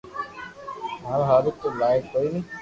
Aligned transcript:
ماري 1.03 1.23
ھارون 1.29 1.53
تو 1.61 1.67
لائق 1.79 2.03
ڪوئي 2.11 2.27
ني 2.33 2.41